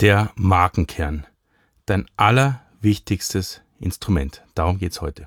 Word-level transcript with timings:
Der 0.00 0.30
Markenkern. 0.36 1.26
Dein 1.86 2.06
allerwichtigstes 2.16 3.62
Instrument. 3.80 4.44
Darum 4.54 4.78
geht's 4.78 5.00
heute. 5.00 5.26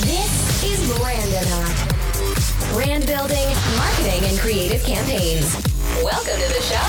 This 0.00 0.32
is 0.64 0.80
Brandon 0.98 1.44
Brand 2.72 3.04
building, 3.04 3.54
marketing 3.76 4.24
and 4.30 4.38
creative 4.38 4.82
campaigns. 4.86 5.56
Welcome 6.02 6.40
to 6.40 6.48
the 6.48 6.62
show. 6.62 6.88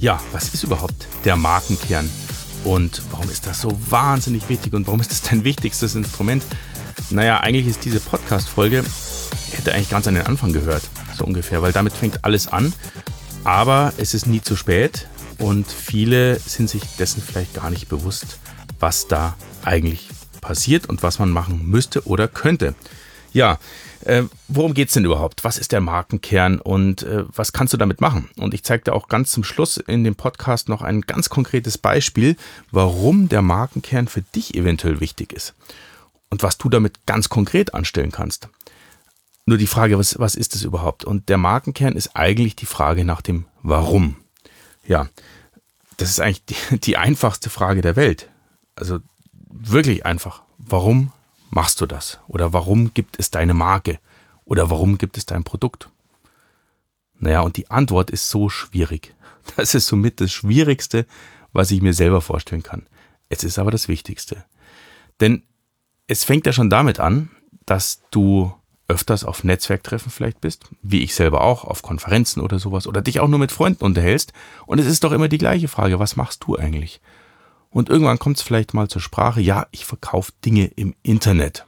Ja, 0.00 0.18
was 0.32 0.54
ist 0.54 0.64
überhaupt 0.64 1.06
der 1.26 1.36
Markenkern? 1.36 2.08
Und 2.64 3.02
warum 3.10 3.30
ist 3.30 3.46
das 3.46 3.60
so 3.60 3.78
wahnsinnig 3.88 4.48
wichtig 4.48 4.72
und 4.72 4.86
warum 4.86 5.00
ist 5.00 5.10
das 5.10 5.22
dein 5.22 5.44
wichtigstes 5.44 5.94
Instrument? 5.94 6.44
Naja, 7.10 7.40
eigentlich 7.40 7.66
ist 7.66 7.84
diese 7.84 8.00
Podcast-Folge, 8.00 8.84
hätte 9.52 9.72
eigentlich 9.72 9.90
ganz 9.90 10.06
an 10.06 10.14
den 10.14 10.26
Anfang 10.26 10.52
gehört, 10.52 10.82
so 11.16 11.24
ungefähr, 11.24 11.62
weil 11.62 11.72
damit 11.72 11.92
fängt 11.92 12.24
alles 12.24 12.48
an. 12.48 12.72
Aber 13.44 13.92
es 13.96 14.14
ist 14.14 14.26
nie 14.26 14.42
zu 14.42 14.56
spät 14.56 15.06
und 15.38 15.66
viele 15.70 16.38
sind 16.40 16.68
sich 16.68 16.82
dessen 16.98 17.22
vielleicht 17.22 17.54
gar 17.54 17.70
nicht 17.70 17.88
bewusst, 17.88 18.38
was 18.80 19.08
da 19.08 19.36
eigentlich 19.64 20.08
passiert 20.40 20.88
und 20.88 21.02
was 21.02 21.18
man 21.18 21.30
machen 21.30 21.66
müsste 21.66 22.06
oder 22.06 22.28
könnte. 22.28 22.74
Ja, 23.32 23.58
äh, 24.04 24.22
worum 24.48 24.74
geht 24.74 24.88
es 24.88 24.94
denn 24.94 25.04
überhaupt? 25.04 25.44
Was 25.44 25.58
ist 25.58 25.72
der 25.72 25.80
Markenkern 25.80 26.60
und 26.60 27.02
äh, 27.02 27.24
was 27.34 27.52
kannst 27.52 27.72
du 27.72 27.76
damit 27.76 28.00
machen? 28.00 28.28
Und 28.36 28.54
ich 28.54 28.62
zeige 28.62 28.84
dir 28.84 28.94
auch 28.94 29.08
ganz 29.08 29.30
zum 29.32 29.44
Schluss 29.44 29.76
in 29.76 30.04
dem 30.04 30.14
Podcast 30.14 30.68
noch 30.68 30.82
ein 30.82 31.02
ganz 31.02 31.28
konkretes 31.28 31.78
Beispiel, 31.78 32.36
warum 32.70 33.28
der 33.28 33.42
Markenkern 33.42 34.08
für 34.08 34.22
dich 34.22 34.54
eventuell 34.54 35.00
wichtig 35.00 35.32
ist 35.32 35.54
und 36.30 36.42
was 36.42 36.58
du 36.58 36.68
damit 36.68 37.06
ganz 37.06 37.28
konkret 37.28 37.74
anstellen 37.74 38.12
kannst. 38.12 38.48
Nur 39.46 39.58
die 39.58 39.66
Frage, 39.66 39.98
was, 39.98 40.18
was 40.18 40.34
ist 40.34 40.54
es 40.54 40.62
überhaupt? 40.62 41.04
Und 41.04 41.28
der 41.28 41.38
Markenkern 41.38 41.96
ist 41.96 42.14
eigentlich 42.14 42.54
die 42.54 42.66
Frage 42.66 43.04
nach 43.04 43.22
dem 43.22 43.46
Warum. 43.62 44.16
Ja, 44.86 45.08
das 45.96 46.10
ist 46.10 46.20
eigentlich 46.20 46.44
die, 46.44 46.78
die 46.78 46.96
einfachste 46.96 47.50
Frage 47.50 47.80
der 47.80 47.96
Welt. 47.96 48.28
Also 48.76 48.98
wirklich 49.50 50.06
einfach. 50.06 50.42
Warum 50.58 51.12
machst 51.50 51.80
du 51.80 51.86
das? 51.86 52.18
Oder 52.28 52.52
warum 52.52 52.94
gibt 52.94 53.18
es 53.18 53.30
deine 53.30 53.54
Marke? 53.54 53.98
Oder 54.44 54.70
warum 54.70 54.98
gibt 54.98 55.18
es 55.18 55.26
dein 55.26 55.44
Produkt? 55.44 55.90
Naja, 57.18 57.40
und 57.40 57.56
die 57.56 57.70
Antwort 57.70 58.10
ist 58.10 58.28
so 58.28 58.48
schwierig. 58.48 59.14
Das 59.56 59.74
ist 59.74 59.86
somit 59.86 60.20
das 60.20 60.30
Schwierigste, 60.30 61.06
was 61.54 61.70
ich 61.70 61.80
mir 61.80 61.94
selber 61.94 62.20
vorstellen 62.20 62.62
kann. 62.62 62.86
Es 63.30 63.44
ist 63.44 63.58
aber 63.58 63.70
das 63.70 63.88
Wichtigste. 63.88 64.44
Denn 65.20 65.42
es 66.06 66.22
fängt 66.24 66.44
ja 66.44 66.52
schon 66.52 66.68
damit 66.68 67.00
an, 67.00 67.30
dass 67.64 68.02
du 68.10 68.52
öfters 68.88 69.24
auf 69.24 69.44
Netzwerktreffen 69.44 70.10
vielleicht 70.10 70.40
bist, 70.40 70.66
wie 70.82 71.02
ich 71.02 71.14
selber 71.14 71.42
auch, 71.42 71.64
auf 71.64 71.82
Konferenzen 71.82 72.40
oder 72.40 72.58
sowas, 72.58 72.86
oder 72.86 73.02
dich 73.02 73.20
auch 73.20 73.28
nur 73.28 73.38
mit 73.38 73.52
Freunden 73.52 73.84
unterhältst. 73.84 74.32
Und 74.66 74.78
es 74.78 74.86
ist 74.86 75.04
doch 75.04 75.12
immer 75.12 75.28
die 75.28 75.38
gleiche 75.38 75.68
Frage, 75.68 75.98
was 75.98 76.16
machst 76.16 76.44
du 76.44 76.56
eigentlich? 76.56 77.00
Und 77.70 77.88
irgendwann 77.88 78.18
kommt 78.18 78.38
es 78.38 78.42
vielleicht 78.42 78.74
mal 78.74 78.88
zur 78.88 79.02
Sprache, 79.02 79.40
ja, 79.40 79.66
ich 79.70 79.84
verkaufe 79.84 80.32
Dinge 80.44 80.66
im 80.66 80.94
Internet. 81.02 81.66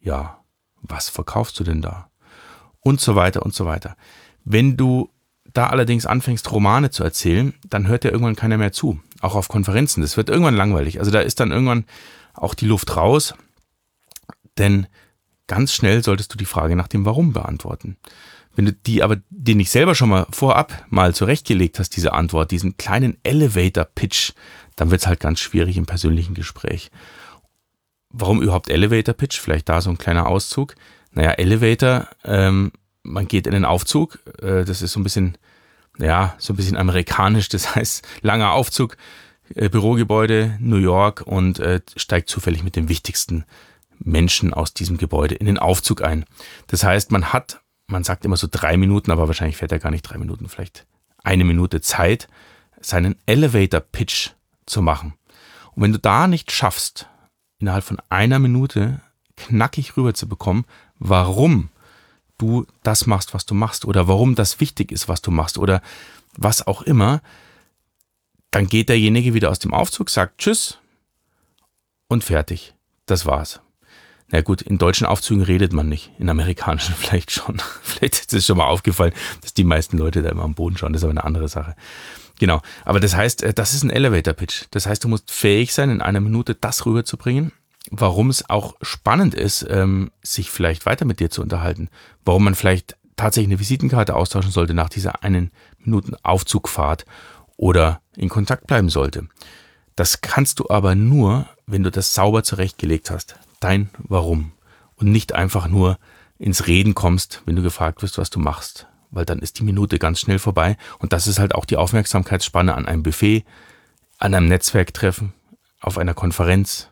Ja, 0.00 0.40
was 0.82 1.08
verkaufst 1.08 1.58
du 1.60 1.64
denn 1.64 1.82
da? 1.82 2.10
Und 2.80 3.00
so 3.00 3.14
weiter 3.14 3.42
und 3.42 3.54
so 3.54 3.66
weiter. 3.66 3.96
Wenn 4.44 4.76
du 4.76 5.10
da 5.52 5.68
allerdings 5.68 6.06
anfängst, 6.06 6.50
Romane 6.50 6.90
zu 6.90 7.04
erzählen, 7.04 7.54
dann 7.68 7.88
hört 7.88 8.04
ja 8.04 8.10
irgendwann 8.10 8.36
keiner 8.36 8.58
mehr 8.58 8.72
zu. 8.72 9.00
Auch 9.20 9.34
auf 9.34 9.48
Konferenzen. 9.48 10.02
Das 10.02 10.16
wird 10.16 10.28
irgendwann 10.28 10.56
langweilig. 10.56 10.98
Also 10.98 11.10
da 11.10 11.20
ist 11.20 11.40
dann 11.40 11.52
irgendwann 11.52 11.84
auch 12.34 12.54
die 12.54 12.66
Luft 12.66 12.96
raus. 12.96 13.34
Denn 14.58 14.86
ganz 15.46 15.72
schnell 15.72 16.02
solltest 16.04 16.32
du 16.32 16.38
die 16.38 16.44
Frage 16.44 16.76
nach 16.76 16.88
dem 16.88 17.04
Warum 17.04 17.32
beantworten. 17.32 17.96
Wenn 18.58 18.64
du 18.64 18.72
die 18.72 19.04
aber 19.04 19.18
dir 19.30 19.54
nicht 19.54 19.70
selber 19.70 19.94
schon 19.94 20.08
mal 20.08 20.26
vorab 20.30 20.84
mal 20.90 21.14
zurechtgelegt 21.14 21.78
hast, 21.78 21.90
diese 21.90 22.12
Antwort, 22.12 22.50
diesen 22.50 22.76
kleinen 22.76 23.16
Elevator-Pitch, 23.22 24.32
dann 24.74 24.90
wird 24.90 25.00
es 25.00 25.06
halt 25.06 25.20
ganz 25.20 25.38
schwierig 25.38 25.76
im 25.76 25.86
persönlichen 25.86 26.34
Gespräch. 26.34 26.90
Warum 28.10 28.42
überhaupt 28.42 28.68
Elevator 28.68 29.14
Pitch? 29.14 29.38
Vielleicht 29.38 29.68
da 29.68 29.80
so 29.80 29.90
ein 29.90 29.98
kleiner 29.98 30.26
Auszug. 30.26 30.74
Naja, 31.12 31.30
Elevator, 31.34 32.08
ähm, 32.24 32.72
man 33.04 33.28
geht 33.28 33.46
in 33.46 33.52
den 33.52 33.64
Aufzug, 33.64 34.18
äh, 34.42 34.64
das 34.64 34.82
ist 34.82 34.90
so 34.90 34.98
ein 34.98 35.04
bisschen, 35.04 35.38
ja, 36.00 36.34
so 36.38 36.52
ein 36.52 36.56
bisschen 36.56 36.76
amerikanisch, 36.76 37.48
das 37.48 37.74
heißt 37.76 38.04
langer 38.22 38.50
Aufzug, 38.50 38.96
äh, 39.54 39.68
Bürogebäude, 39.68 40.56
New 40.58 40.78
York 40.78 41.22
und 41.24 41.60
äh, 41.60 41.80
steigt 41.94 42.28
zufällig 42.28 42.64
mit 42.64 42.74
dem 42.74 42.88
wichtigsten 42.88 43.44
Menschen 44.00 44.52
aus 44.52 44.74
diesem 44.74 44.96
Gebäude 44.96 45.36
in 45.36 45.46
den 45.46 45.58
Aufzug 45.58 46.02
ein. 46.02 46.24
Das 46.66 46.82
heißt, 46.82 47.12
man 47.12 47.32
hat, 47.32 47.60
man 47.88 48.04
sagt 48.04 48.24
immer 48.24 48.36
so 48.36 48.46
drei 48.50 48.76
Minuten, 48.76 49.10
aber 49.10 49.26
wahrscheinlich 49.26 49.56
fährt 49.56 49.72
er 49.72 49.78
gar 49.78 49.90
nicht 49.90 50.02
drei 50.02 50.18
Minuten, 50.18 50.48
vielleicht 50.48 50.86
eine 51.24 51.44
Minute 51.44 51.80
Zeit, 51.80 52.28
seinen 52.80 53.16
Elevator 53.26 53.80
Pitch 53.80 54.30
zu 54.66 54.82
machen. 54.82 55.14
Und 55.74 55.82
wenn 55.82 55.92
du 55.92 55.98
da 55.98 56.28
nicht 56.28 56.52
schaffst, 56.52 57.08
innerhalb 57.58 57.84
von 57.84 58.00
einer 58.08 58.38
Minute 58.38 59.00
knackig 59.36 59.96
rüber 59.96 60.14
zu 60.14 60.28
bekommen, 60.28 60.64
warum 60.98 61.70
du 62.36 62.66
das 62.82 63.06
machst, 63.06 63.34
was 63.34 63.46
du 63.46 63.54
machst 63.54 63.84
oder 63.84 64.06
warum 64.06 64.34
das 64.34 64.60
wichtig 64.60 64.92
ist, 64.92 65.08
was 65.08 65.22
du 65.22 65.30
machst 65.30 65.58
oder 65.58 65.82
was 66.36 66.66
auch 66.66 66.82
immer, 66.82 67.20
dann 68.50 68.68
geht 68.68 68.88
derjenige 68.88 69.34
wieder 69.34 69.50
aus 69.50 69.58
dem 69.58 69.74
Aufzug, 69.74 70.10
sagt 70.10 70.38
Tschüss 70.38 70.78
und 72.06 72.22
fertig. 72.22 72.74
Das 73.06 73.26
war's. 73.26 73.60
Na 74.30 74.42
gut, 74.42 74.60
in 74.60 74.76
deutschen 74.76 75.06
Aufzügen 75.06 75.42
redet 75.42 75.72
man 75.72 75.88
nicht, 75.88 76.12
in 76.18 76.28
amerikanischen 76.28 76.94
vielleicht 76.98 77.30
schon. 77.30 77.60
vielleicht 77.82 78.18
ist 78.18 78.34
es 78.34 78.46
schon 78.46 78.58
mal 78.58 78.66
aufgefallen, 78.66 79.12
dass 79.40 79.54
die 79.54 79.64
meisten 79.64 79.98
Leute 79.98 80.22
da 80.22 80.28
immer 80.28 80.44
am 80.44 80.54
Boden 80.54 80.76
schauen, 80.76 80.92
das 80.92 81.00
ist 81.00 81.04
aber 81.04 81.12
eine 81.12 81.24
andere 81.24 81.48
Sache. 81.48 81.74
Genau. 82.38 82.60
Aber 82.84 83.00
das 83.00 83.16
heißt, 83.16 83.42
äh, 83.42 83.54
das 83.54 83.74
ist 83.74 83.82
ein 83.82 83.90
Elevator 83.90 84.34
Pitch. 84.34 84.64
Das 84.70 84.86
heißt, 84.86 85.04
du 85.04 85.08
musst 85.08 85.30
fähig 85.30 85.74
sein, 85.74 85.90
in 85.90 86.02
einer 86.02 86.20
Minute 86.20 86.54
das 86.54 86.86
rüberzubringen, 86.86 87.52
warum 87.90 88.30
es 88.30 88.48
auch 88.48 88.76
spannend 88.82 89.34
ist, 89.34 89.66
ähm, 89.68 90.10
sich 90.22 90.50
vielleicht 90.50 90.86
weiter 90.86 91.04
mit 91.04 91.20
dir 91.20 91.30
zu 91.30 91.42
unterhalten. 91.42 91.88
Warum 92.24 92.44
man 92.44 92.54
vielleicht 92.54 92.96
tatsächlich 93.16 93.50
eine 93.50 93.60
Visitenkarte 93.60 94.14
austauschen 94.14 94.52
sollte 94.52 94.74
nach 94.74 94.88
dieser 94.88 95.24
einen 95.24 95.50
Minuten 95.78 96.14
Aufzugfahrt 96.22 97.04
oder 97.56 98.00
in 98.16 98.28
Kontakt 98.28 98.66
bleiben 98.66 98.88
sollte. 98.88 99.28
Das 99.96 100.20
kannst 100.20 100.60
du 100.60 100.70
aber 100.70 100.94
nur, 100.94 101.46
wenn 101.66 101.82
du 101.82 101.90
das 101.90 102.14
sauber 102.14 102.44
zurechtgelegt 102.44 103.10
hast. 103.10 103.36
Dein 103.60 103.90
Warum. 103.98 104.52
Und 104.96 105.12
nicht 105.12 105.34
einfach 105.34 105.68
nur 105.68 105.98
ins 106.38 106.66
Reden 106.66 106.94
kommst, 106.94 107.42
wenn 107.46 107.56
du 107.56 107.62
gefragt 107.62 108.02
wirst, 108.02 108.18
was 108.18 108.30
du 108.30 108.38
machst 108.38 108.88
weil 109.10 109.24
dann 109.24 109.38
ist 109.38 109.58
die 109.58 109.64
Minute 109.64 109.98
ganz 109.98 110.20
schnell 110.20 110.38
vorbei. 110.38 110.76
Und 110.98 111.12
das 111.12 111.26
ist 111.26 111.38
halt 111.38 111.54
auch 111.54 111.64
die 111.64 111.76
Aufmerksamkeitsspanne 111.76 112.74
an 112.74 112.86
einem 112.86 113.02
Buffet, 113.02 113.44
an 114.18 114.34
einem 114.34 114.48
Netzwerktreffen, 114.48 115.32
auf 115.80 115.98
einer 115.98 116.14
Konferenz, 116.14 116.88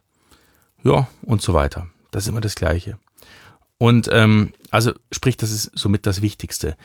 ja, 0.82 1.08
und 1.22 1.42
so 1.42 1.54
weiter. 1.54 1.88
Das 2.10 2.24
ist 2.24 2.28
immer 2.28 2.40
das 2.40 2.54
Gleiche. 2.54 2.98
Und 3.78 4.08
ähm, 4.10 4.52
also 4.70 4.92
sprich, 5.12 5.36
das 5.36 5.50
ist 5.50 5.70
somit 5.74 6.06
das 6.06 6.22
Wichtigste. 6.22 6.76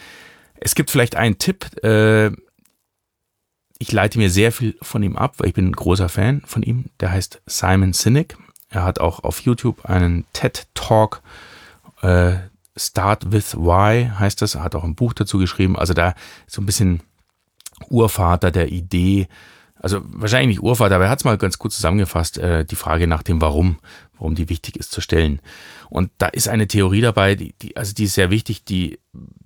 Es 0.55 0.75
gibt 0.75 0.91
vielleicht 0.91 1.15
einen 1.15 1.37
Tipp, 1.37 1.83
äh, 1.83 2.31
ich 3.77 3.91
leite 3.91 4.19
mir 4.19 4.29
sehr 4.29 4.51
viel 4.51 4.77
von 4.81 5.01
ihm 5.01 5.15
ab, 5.15 5.35
weil 5.37 5.47
ich 5.47 5.53
bin 5.55 5.67
ein 5.67 5.71
großer 5.71 6.09
Fan 6.09 6.41
von 6.45 6.61
ihm. 6.61 6.85
Der 6.99 7.11
heißt 7.11 7.41
Simon 7.47 7.93
Sinek. 7.93 8.37
Er 8.71 8.83
hat 8.83 8.99
auch 8.99 9.23
auf 9.23 9.41
YouTube 9.41 9.85
einen 9.85 10.25
TED 10.33 10.65
Talk 10.73 11.21
äh, 12.01 12.37
Start 12.77 13.31
with 13.31 13.55
Why 13.57 14.09
heißt 14.17 14.41
das, 14.41 14.55
er 14.55 14.63
hat 14.63 14.75
auch 14.75 14.83
ein 14.83 14.95
Buch 14.95 15.13
dazu 15.13 15.37
geschrieben. 15.37 15.77
Also 15.77 15.93
da 15.93 16.15
so 16.47 16.61
ein 16.61 16.65
bisschen 16.65 17.01
Urvater 17.89 18.49
der 18.49 18.71
Idee, 18.71 19.27
also 19.75 20.01
wahrscheinlich 20.05 20.57
nicht 20.57 20.63
Urvater, 20.63 20.95
aber 20.95 21.05
er 21.05 21.09
hat 21.09 21.19
es 21.19 21.25
mal 21.25 21.37
ganz 21.37 21.59
gut 21.59 21.73
zusammengefasst, 21.73 22.37
äh, 22.37 22.63
die 22.65 22.75
Frage 22.75 23.07
nach 23.07 23.23
dem 23.23 23.41
Warum, 23.41 23.79
warum 24.17 24.35
die 24.35 24.47
wichtig 24.47 24.77
ist 24.77 24.91
zu 24.91 25.01
stellen. 25.01 25.41
Und 25.89 26.11
da 26.17 26.27
ist 26.27 26.47
eine 26.47 26.67
Theorie 26.67 27.01
dabei, 27.01 27.35
die, 27.35 27.53
die 27.61 27.75
also 27.75 27.93
die 27.93 28.05
ist 28.05 28.13
sehr 28.13 28.29
wichtig, 28.29 28.63
die 28.63 28.99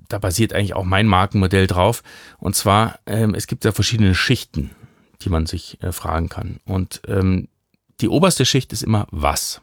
da 0.08 0.20
basiert 0.20 0.54
eigentlich 0.54 0.76
auch 0.76 0.84
mein 0.84 1.08
Markenmodell 1.08 1.66
drauf. 1.66 2.04
Und 2.38 2.56
zwar, 2.56 3.00
ähm, 3.08 3.34
es 3.34 3.48
gibt 3.48 3.66
ja 3.66 3.72
verschiedene 3.72 4.14
Schichten, 4.14 4.70
die 5.22 5.30
man 5.30 5.48
sich 5.48 5.82
äh, 5.82 5.92
fragen 5.92 6.30
kann. 6.30 6.60
Und 6.66 7.02
ähm, 7.08 7.48
die 8.02 8.10
oberste 8.10 8.46
Schicht 8.46 8.74
ist 8.74 8.84
immer 8.84 9.08
was. 9.12 9.62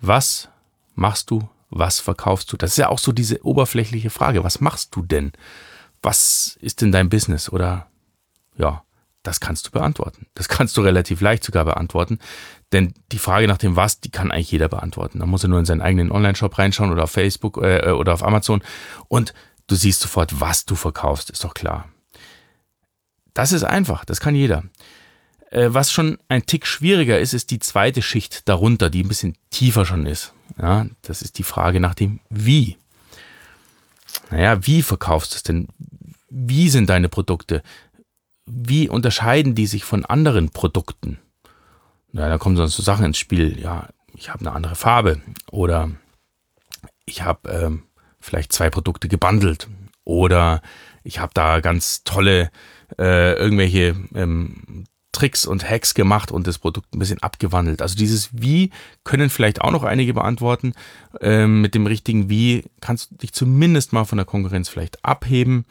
Was 0.00 0.48
machst 0.94 1.30
du 1.30 1.48
was 1.74 1.98
verkaufst 1.98 2.52
du? 2.52 2.56
Das 2.56 2.70
ist 2.70 2.76
ja 2.76 2.88
auch 2.88 3.00
so 3.00 3.10
diese 3.10 3.44
oberflächliche 3.44 4.08
Frage. 4.08 4.44
Was 4.44 4.60
machst 4.60 4.94
du 4.94 5.02
denn? 5.02 5.32
Was 6.02 6.56
ist 6.60 6.80
denn 6.80 6.92
dein 6.92 7.08
Business? 7.08 7.50
Oder 7.50 7.88
ja, 8.56 8.84
das 9.24 9.40
kannst 9.40 9.66
du 9.66 9.70
beantworten. 9.72 10.26
Das 10.34 10.48
kannst 10.48 10.76
du 10.76 10.82
relativ 10.82 11.20
leicht 11.20 11.42
sogar 11.42 11.64
beantworten. 11.64 12.20
Denn 12.72 12.94
die 13.10 13.18
Frage 13.18 13.48
nach 13.48 13.58
dem 13.58 13.74
Was, 13.74 14.00
die 14.00 14.10
kann 14.10 14.30
eigentlich 14.30 14.52
jeder 14.52 14.68
beantworten. 14.68 15.18
Da 15.18 15.26
muss 15.26 15.42
er 15.42 15.48
nur 15.48 15.58
in 15.58 15.64
seinen 15.64 15.82
eigenen 15.82 16.12
Online-Shop 16.12 16.56
reinschauen 16.56 16.92
oder 16.92 17.04
auf 17.04 17.10
Facebook 17.10 17.56
äh, 17.56 17.90
oder 17.90 18.14
auf 18.14 18.22
Amazon 18.22 18.62
und 19.08 19.34
du 19.66 19.74
siehst 19.74 20.00
sofort, 20.00 20.40
was 20.40 20.66
du 20.66 20.76
verkaufst, 20.76 21.30
ist 21.30 21.42
doch 21.42 21.54
klar. 21.54 21.88
Das 23.32 23.50
ist 23.50 23.64
einfach, 23.64 24.04
das 24.04 24.20
kann 24.20 24.36
jeder. 24.36 24.62
Äh, 25.50 25.68
was 25.70 25.92
schon 25.92 26.18
ein 26.28 26.46
Tick 26.46 26.66
schwieriger 26.66 27.18
ist, 27.18 27.32
ist 27.32 27.50
die 27.50 27.58
zweite 27.58 28.02
Schicht 28.02 28.48
darunter, 28.48 28.90
die 28.90 29.02
ein 29.02 29.08
bisschen 29.08 29.36
tiefer 29.50 29.84
schon 29.84 30.06
ist. 30.06 30.32
Ja, 30.58 30.86
das 31.02 31.22
ist 31.22 31.38
die 31.38 31.42
Frage 31.42 31.80
nach 31.80 31.94
dem 31.94 32.20
Wie. 32.30 32.76
Naja, 34.30 34.66
wie 34.66 34.82
verkaufst 34.82 35.32
du 35.32 35.36
es 35.36 35.42
denn? 35.42 35.68
Wie 36.28 36.68
sind 36.68 36.90
deine 36.90 37.08
Produkte? 37.08 37.62
Wie 38.46 38.88
unterscheiden 38.88 39.54
die 39.54 39.66
sich 39.66 39.84
von 39.84 40.04
anderen 40.04 40.50
Produkten? 40.50 41.18
Na, 42.12 42.28
da 42.28 42.38
kommen 42.38 42.56
sonst 42.56 42.76
so 42.76 42.82
Sachen 42.82 43.06
ins 43.06 43.18
Spiel. 43.18 43.58
Ja, 43.58 43.88
ich 44.14 44.30
habe 44.30 44.40
eine 44.40 44.52
andere 44.52 44.76
Farbe 44.76 45.20
oder 45.50 45.90
ich 47.06 47.22
habe 47.22 47.50
ähm, 47.50 47.82
vielleicht 48.20 48.52
zwei 48.52 48.70
Produkte 48.70 49.08
gebundelt 49.08 49.68
oder 50.04 50.62
ich 51.02 51.18
habe 51.18 51.32
da 51.34 51.60
ganz 51.60 52.04
tolle 52.04 52.50
äh, 52.98 53.34
irgendwelche 53.34 53.96
ähm, 54.14 54.84
Tricks 55.14 55.46
und 55.46 55.68
Hacks 55.68 55.94
gemacht 55.94 56.30
und 56.30 56.46
das 56.46 56.58
Produkt 56.58 56.94
ein 56.94 56.98
bisschen 56.98 57.22
abgewandelt. 57.22 57.80
Also 57.80 57.96
dieses 57.96 58.30
Wie 58.32 58.70
können 59.04 59.30
vielleicht 59.30 59.60
auch 59.60 59.70
noch 59.70 59.84
einige 59.84 60.12
beantworten. 60.12 60.74
Ähm, 61.20 61.60
mit 61.60 61.74
dem 61.74 61.86
richtigen 61.86 62.28
Wie 62.28 62.64
kannst 62.80 63.12
du 63.12 63.16
dich 63.16 63.32
zumindest 63.32 63.92
mal 63.92 64.04
von 64.04 64.18
der 64.18 64.26
Konkurrenz 64.26 64.68
vielleicht 64.68 65.04
abheben. 65.04 65.64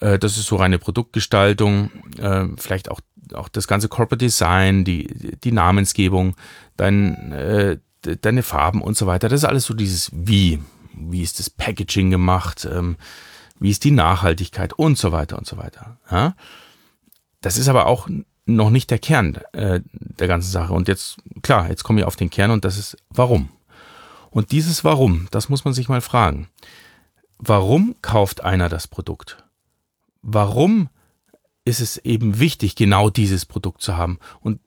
Äh, 0.00 0.18
das 0.18 0.38
ist 0.38 0.46
so 0.46 0.56
reine 0.56 0.78
Produktgestaltung, 0.78 1.90
äh, 2.18 2.46
vielleicht 2.56 2.90
auch, 2.90 3.00
auch 3.34 3.48
das 3.48 3.68
ganze 3.68 3.88
Corporate 3.88 4.24
Design, 4.24 4.84
die, 4.84 5.36
die 5.44 5.52
Namensgebung, 5.52 6.34
dein, 6.76 7.32
äh, 7.32 7.78
deine 8.02 8.42
Farben 8.42 8.80
und 8.80 8.96
so 8.96 9.06
weiter. 9.06 9.28
Das 9.28 9.40
ist 9.40 9.48
alles 9.48 9.64
so 9.64 9.74
dieses 9.74 10.10
Wie. 10.14 10.60
Wie 10.94 11.22
ist 11.22 11.38
das 11.38 11.50
Packaging 11.50 12.10
gemacht? 12.10 12.66
Ähm, 12.70 12.96
wie 13.58 13.70
ist 13.70 13.84
die 13.84 13.92
Nachhaltigkeit 13.92 14.72
und 14.72 14.98
so 14.98 15.12
weiter 15.12 15.38
und 15.38 15.46
so 15.46 15.56
weiter. 15.56 15.98
Ja? 16.10 16.34
Das 17.42 17.58
ist 17.58 17.68
aber 17.68 17.86
auch 17.86 18.08
noch 18.46 18.70
nicht 18.70 18.90
der 18.90 18.98
Kern 18.98 19.36
äh, 19.52 19.80
der 19.92 20.28
ganzen 20.28 20.50
Sache. 20.50 20.72
Und 20.72 20.88
jetzt, 20.88 21.16
klar, 21.42 21.68
jetzt 21.68 21.84
komme 21.84 22.00
ich 22.00 22.06
auf 22.06 22.16
den 22.16 22.30
Kern 22.30 22.50
und 22.50 22.64
das 22.64 22.78
ist 22.78 22.96
warum. 23.10 23.48
Und 24.30 24.50
dieses 24.50 24.82
Warum, 24.82 25.28
das 25.30 25.50
muss 25.50 25.64
man 25.64 25.74
sich 25.74 25.88
mal 25.88 26.00
fragen. 26.00 26.48
Warum 27.38 27.94
kauft 28.00 28.42
einer 28.42 28.68
das 28.70 28.88
Produkt? 28.88 29.44
Warum 30.22 30.88
ist 31.64 31.80
es 31.80 31.98
eben 31.98 32.38
wichtig, 32.38 32.74
genau 32.74 33.10
dieses 33.10 33.44
Produkt 33.44 33.82
zu 33.82 33.96
haben? 33.96 34.18
Und 34.40 34.60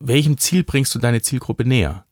welchem 0.00 0.38
Ziel 0.38 0.64
bringst 0.64 0.94
du 0.94 0.98
deine 0.98 1.22
Zielgruppe 1.22 1.64
näher? 1.64 2.04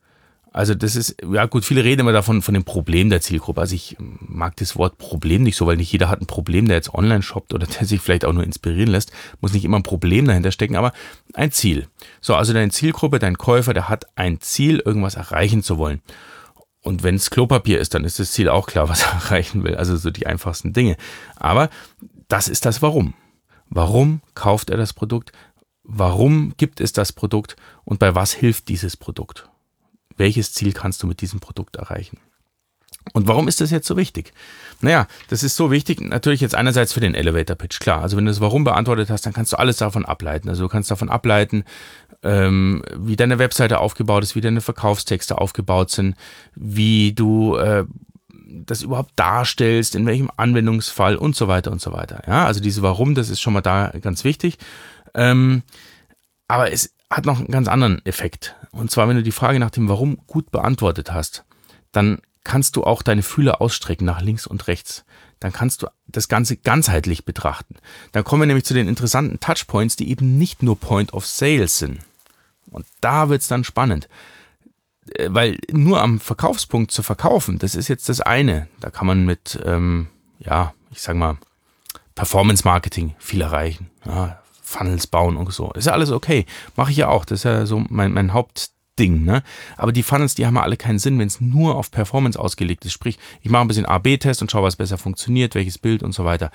Also 0.52 0.74
das 0.74 0.96
ist, 0.96 1.16
ja 1.32 1.46
gut, 1.46 1.64
viele 1.64 1.82
reden 1.82 2.02
immer 2.02 2.12
davon, 2.12 2.42
von 2.42 2.52
dem 2.52 2.64
Problem 2.64 3.08
der 3.08 3.22
Zielgruppe. 3.22 3.60
Also 3.60 3.74
ich 3.74 3.96
mag 3.98 4.54
das 4.56 4.76
Wort 4.76 4.98
Problem 4.98 5.42
nicht 5.42 5.56
so, 5.56 5.66
weil 5.66 5.78
nicht 5.78 5.90
jeder 5.90 6.10
hat 6.10 6.20
ein 6.20 6.26
Problem, 6.26 6.68
der 6.68 6.76
jetzt 6.76 6.92
online 6.92 7.22
shoppt 7.22 7.54
oder 7.54 7.66
der 7.66 7.86
sich 7.86 8.00
vielleicht 8.02 8.26
auch 8.26 8.34
nur 8.34 8.44
inspirieren 8.44 8.90
lässt. 8.90 9.12
Muss 9.40 9.54
nicht 9.54 9.64
immer 9.64 9.78
ein 9.78 9.82
Problem 9.82 10.26
dahinter 10.26 10.52
stecken, 10.52 10.76
aber 10.76 10.92
ein 11.32 11.52
Ziel. 11.52 11.86
So, 12.20 12.34
also 12.34 12.52
deine 12.52 12.70
Zielgruppe, 12.70 13.18
dein 13.18 13.38
Käufer, 13.38 13.72
der 13.72 13.88
hat 13.88 14.06
ein 14.14 14.40
Ziel, 14.40 14.82
irgendwas 14.84 15.14
erreichen 15.14 15.62
zu 15.62 15.78
wollen. 15.78 16.02
Und 16.82 17.02
wenn 17.02 17.14
es 17.14 17.30
Klopapier 17.30 17.78
ist, 17.80 17.94
dann 17.94 18.04
ist 18.04 18.18
das 18.18 18.32
Ziel 18.32 18.50
auch 18.50 18.66
klar, 18.66 18.88
was 18.90 19.02
er 19.02 19.12
erreichen 19.12 19.64
will. 19.64 19.76
Also 19.76 19.96
so 19.96 20.10
die 20.10 20.26
einfachsten 20.26 20.74
Dinge. 20.74 20.96
Aber 21.36 21.70
das 22.28 22.48
ist 22.48 22.66
das 22.66 22.82
Warum. 22.82 23.14
Warum 23.70 24.20
kauft 24.34 24.68
er 24.68 24.76
das 24.76 24.92
Produkt? 24.92 25.32
Warum 25.82 26.52
gibt 26.58 26.80
es 26.80 26.92
das 26.92 27.12
Produkt? 27.12 27.56
Und 27.84 27.98
bei 27.98 28.14
was 28.14 28.32
hilft 28.32 28.68
dieses 28.68 28.98
Produkt? 28.98 29.48
Welches 30.16 30.52
Ziel 30.52 30.72
kannst 30.72 31.02
du 31.02 31.06
mit 31.06 31.20
diesem 31.20 31.40
Produkt 31.40 31.76
erreichen. 31.76 32.18
Und 33.12 33.26
warum 33.26 33.48
ist 33.48 33.60
das 33.60 33.70
jetzt 33.70 33.86
so 33.86 33.96
wichtig? 33.96 34.32
Naja, 34.80 35.06
das 35.28 35.42
ist 35.42 35.56
so 35.56 35.70
wichtig, 35.70 36.00
natürlich 36.00 36.40
jetzt 36.40 36.54
einerseits 36.54 36.92
für 36.92 37.00
den 37.00 37.14
Elevator 37.14 37.56
Pitch, 37.56 37.80
klar. 37.80 38.00
Also 38.00 38.16
wenn 38.16 38.24
du 38.24 38.30
das 38.30 38.40
Warum 38.40 38.64
beantwortet 38.64 39.10
hast, 39.10 39.26
dann 39.26 39.32
kannst 39.32 39.52
du 39.52 39.58
alles 39.58 39.76
davon 39.76 40.04
ableiten. 40.04 40.48
Also 40.48 40.62
du 40.62 40.68
kannst 40.68 40.90
davon 40.90 41.08
ableiten, 41.08 41.64
ähm, 42.22 42.82
wie 42.96 43.16
deine 43.16 43.38
Webseite 43.38 43.80
aufgebaut 43.80 44.22
ist, 44.22 44.34
wie 44.36 44.40
deine 44.40 44.60
Verkaufstexte 44.60 45.38
aufgebaut 45.38 45.90
sind, 45.90 46.16
wie 46.54 47.12
du 47.12 47.56
äh, 47.56 47.84
das 48.28 48.82
überhaupt 48.82 49.12
darstellst, 49.16 49.94
in 49.94 50.06
welchem 50.06 50.30
Anwendungsfall 50.36 51.16
und 51.16 51.34
so 51.34 51.48
weiter 51.48 51.72
und 51.72 51.80
so 51.80 51.92
weiter. 51.92 52.22
Ja, 52.26 52.46
also 52.46 52.60
diese 52.60 52.82
Warum, 52.82 53.14
das 53.14 53.30
ist 53.30 53.40
schon 53.40 53.52
mal 53.52 53.62
da 53.62 53.92
ganz 54.00 54.24
wichtig. 54.24 54.58
Ähm, 55.14 55.62
aber 56.48 56.72
es 56.72 56.92
hat 57.12 57.26
noch 57.26 57.38
einen 57.38 57.48
ganz 57.48 57.68
anderen 57.68 58.04
Effekt. 58.06 58.56
Und 58.70 58.90
zwar, 58.90 59.08
wenn 59.08 59.16
du 59.16 59.22
die 59.22 59.32
Frage 59.32 59.58
nach 59.58 59.70
dem 59.70 59.88
Warum 59.88 60.18
gut 60.26 60.50
beantwortet 60.50 61.12
hast, 61.12 61.44
dann 61.92 62.20
kannst 62.44 62.76
du 62.76 62.84
auch 62.84 63.02
deine 63.02 63.22
Fühler 63.22 63.60
ausstrecken 63.60 64.04
nach 64.04 64.20
links 64.20 64.46
und 64.46 64.66
rechts. 64.66 65.04
Dann 65.38 65.52
kannst 65.52 65.82
du 65.82 65.88
das 66.06 66.28
Ganze 66.28 66.56
ganzheitlich 66.56 67.24
betrachten. 67.24 67.76
Dann 68.12 68.24
kommen 68.24 68.42
wir 68.42 68.46
nämlich 68.46 68.64
zu 68.64 68.74
den 68.74 68.88
interessanten 68.88 69.40
Touchpoints, 69.40 69.96
die 69.96 70.10
eben 70.10 70.38
nicht 70.38 70.62
nur 70.62 70.78
Point 70.78 71.12
of 71.12 71.26
Sale 71.26 71.68
sind. 71.68 71.98
Und 72.70 72.86
da 73.00 73.28
wird's 73.28 73.48
dann 73.48 73.64
spannend. 73.64 74.08
Äh, 75.14 75.28
weil 75.30 75.58
nur 75.70 76.00
am 76.00 76.20
Verkaufspunkt 76.20 76.92
zu 76.92 77.02
verkaufen, 77.02 77.58
das 77.58 77.74
ist 77.74 77.88
jetzt 77.88 78.08
das 78.08 78.20
eine. 78.20 78.68
Da 78.80 78.90
kann 78.90 79.06
man 79.06 79.24
mit, 79.24 79.60
ähm, 79.64 80.08
ja, 80.38 80.74
ich 80.90 81.02
sag 81.02 81.16
mal, 81.16 81.36
Performance 82.14 82.64
Marketing 82.64 83.14
viel 83.18 83.40
erreichen. 83.40 83.90
Ja, 84.04 84.42
Funnels 84.72 85.06
bauen 85.06 85.36
und 85.36 85.52
so. 85.52 85.70
Ist 85.72 85.86
ja 85.86 85.92
alles 85.92 86.10
okay. 86.10 86.46
Mache 86.76 86.90
ich 86.90 86.96
ja 86.96 87.08
auch. 87.08 87.24
Das 87.24 87.40
ist 87.40 87.44
ja 87.44 87.66
so 87.66 87.84
mein, 87.88 88.12
mein 88.12 88.32
Hauptding. 88.32 89.24
Ne? 89.24 89.42
Aber 89.76 89.92
die 89.92 90.02
Funnels, 90.02 90.34
die 90.34 90.46
haben 90.46 90.56
ja 90.56 90.62
alle 90.62 90.76
keinen 90.76 90.98
Sinn, 90.98 91.18
wenn 91.18 91.26
es 91.26 91.40
nur 91.40 91.76
auf 91.76 91.90
Performance 91.90 92.38
ausgelegt 92.38 92.84
ist. 92.84 92.92
Sprich, 92.92 93.18
ich 93.42 93.50
mache 93.50 93.62
ein 93.62 93.68
bisschen 93.68 93.86
A-B-Test 93.86 94.42
und 94.42 94.50
schaue, 94.50 94.64
was 94.64 94.76
besser 94.76 94.98
funktioniert, 94.98 95.54
welches 95.54 95.78
Bild 95.78 96.02
und 96.02 96.12
so 96.12 96.24
weiter. 96.24 96.50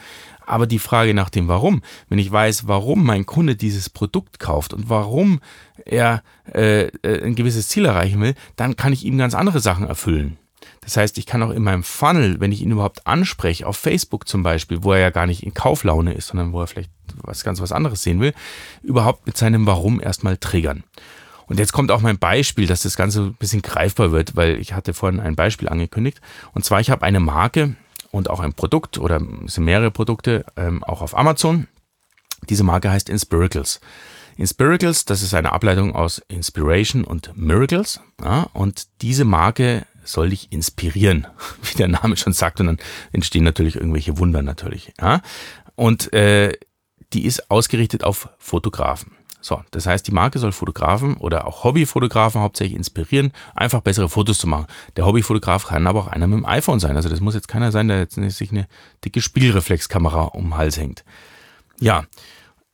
Aber 0.46 0.68
die 0.68 0.80
Frage 0.80 1.14
nach 1.14 1.30
dem 1.30 1.48
Warum, 1.48 1.82
wenn 2.10 2.20
ich 2.20 2.32
weiß, 2.32 2.68
warum 2.68 3.06
mein 3.06 3.26
Kunde 3.26 3.56
dieses 3.56 3.90
Produkt 3.90 4.40
kauft 4.40 4.74
und 4.74 4.90
warum 4.90 5.40
er 5.86 6.24
äh, 6.54 6.88
äh 6.88 7.24
ein 7.24 7.36
gewisses 7.36 7.68
Ziel 7.68 7.86
erreichen 7.86 8.22
will, 8.22 8.36
dann 8.56 8.76
kann 8.76 8.94
ich 8.94 9.06
ihm 9.06 9.18
ganz 9.18 9.36
andere 9.36 9.60
Sachen 9.60 9.88
erfüllen. 9.88 10.38
Das 10.82 10.96
heißt, 10.96 11.18
ich 11.18 11.26
kann 11.26 11.44
auch 11.44 11.50
in 11.50 11.64
meinem 11.64 11.84
Funnel, 11.84 12.40
wenn 12.40 12.54
ich 12.54 12.62
ihn 12.62 12.72
überhaupt 12.72 13.06
anspreche, 13.06 13.68
auf 13.68 13.76
Facebook 13.76 14.26
zum 14.28 14.42
Beispiel, 14.42 14.84
wo 14.84 14.94
er 14.94 15.00
ja 15.00 15.10
gar 15.10 15.28
nicht 15.28 15.44
in 15.44 15.54
Kauflaune 15.54 16.14
ist, 16.14 16.28
sondern 16.28 16.54
wo 16.54 16.62
er 16.62 16.68
vielleicht 16.68 16.92
was 17.22 17.44
ganz 17.44 17.62
was 17.62 17.72
anderes 17.72 18.04
sehen 18.04 18.20
will, 18.20 18.34
überhaupt 18.84 19.26
mit 19.26 19.38
seinem 19.38 19.66
Warum 19.66 20.02
erstmal 20.02 20.38
triggern. 20.38 20.84
Und 21.48 21.60
jetzt 21.60 21.72
kommt 21.72 21.92
auch 21.92 22.02
mein 22.02 22.18
Beispiel, 22.18 22.68
dass 22.68 22.82
das 22.82 22.98
Ganze 22.98 23.22
ein 23.22 23.34
bisschen 23.36 23.62
greifbar 23.62 24.12
wird, 24.12 24.36
weil 24.36 24.60
ich 24.60 24.74
hatte 24.74 24.94
vorhin 24.94 25.20
ein 25.20 25.36
Beispiel 25.36 25.70
angekündigt. 25.70 26.20
Und 26.54 26.66
zwar, 26.66 26.82
ich 26.82 26.90
habe 26.90 27.06
eine 27.06 27.22
Marke 27.22 27.76
und 28.12 28.30
auch 28.30 28.42
ein 28.42 28.54
Produkt 28.54 28.98
oder 28.98 29.22
es 29.46 29.54
sind 29.54 29.64
mehrere 29.64 29.92
Produkte, 29.92 30.46
ähm, 30.58 30.84
auch 30.84 31.02
auf 31.02 31.18
Amazon. 31.18 31.68
Diese 32.50 32.64
Marke 32.64 32.92
heißt 32.92 33.10
Inspiracles. 33.10 33.80
Inspiracles, 34.36 35.06
das 35.06 35.24
ist 35.24 35.34
eine 35.34 35.54
Ableitung 35.54 35.96
aus 35.96 36.22
Inspiration 36.28 37.04
und 37.04 37.36
Miracles. 37.36 38.02
Ja, 38.22 38.50
und 38.54 38.88
diese 39.02 39.26
Marke 39.26 39.86
soll 40.04 40.30
dich 40.30 40.52
inspirieren, 40.52 41.28
wie 41.64 41.78
der 41.78 41.88
Name 41.88 42.18
schon 42.18 42.34
sagt. 42.34 42.60
Und 42.60 42.68
dann 42.68 42.78
entstehen 43.12 43.44
natürlich 43.44 43.76
irgendwelche 43.76 44.18
Wunder 44.18 44.42
natürlich. 44.42 44.94
Ja? 45.00 45.22
Und 45.76 46.14
äh, 46.14 46.54
die 47.14 47.26
ist 47.26 47.50
ausgerichtet 47.50 48.04
auf 48.04 48.30
Fotografen. 48.38 49.18
So, 49.40 49.64
das 49.72 49.86
heißt, 49.86 50.06
die 50.08 50.12
Marke 50.12 50.40
soll 50.40 50.52
Fotografen 50.52 51.16
oder 51.16 51.48
auch 51.48 51.64
Hobbyfotografen 51.64 52.42
hauptsächlich 52.42 52.76
inspirieren, 52.76 53.32
einfach 53.56 53.82
bessere 53.82 54.10
Fotos 54.10 54.40
zu 54.40 54.48
machen. 54.48 54.66
Der 54.98 55.06
Hobbyfotograf 55.06 55.68
kann 55.68 55.88
aber 55.88 56.02
auch 56.02 56.08
einer 56.08 56.28
mit 56.28 56.40
dem 56.40 56.46
iPhone 56.46 56.80
sein. 56.80 56.96
Also 56.96 57.08
das 57.08 57.22
muss 57.22 57.36
jetzt 57.36 57.48
keiner 57.48 57.72
sein, 57.72 57.88
der 57.88 58.00
jetzt 58.00 58.16
sich 58.16 58.52
eine 58.52 58.68
dicke 59.06 59.22
Spielreflexkamera 59.22 60.24
um 60.24 60.46
den 60.46 60.58
Hals 60.58 60.78
hängt. 60.78 61.06
Ja, 61.80 62.06